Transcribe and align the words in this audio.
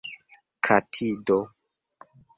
katido 0.71 1.37